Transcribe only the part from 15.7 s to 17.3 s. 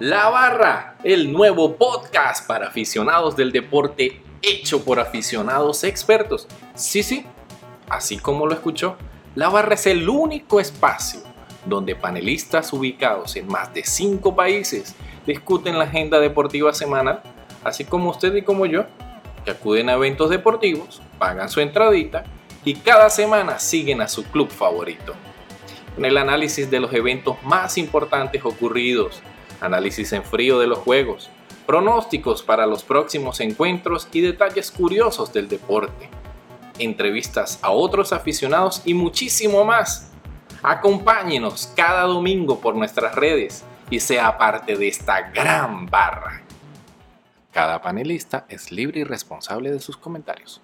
la agenda deportiva semanal,